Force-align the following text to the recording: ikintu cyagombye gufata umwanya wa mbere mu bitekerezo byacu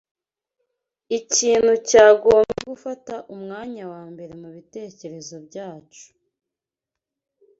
ikintu 1.19 1.73
cyagombye 1.89 2.61
gufata 2.71 3.15
umwanya 3.35 3.83
wa 3.93 4.03
mbere 4.11 4.33
mu 4.41 4.49
bitekerezo 4.55 5.35
byacu 5.47 6.05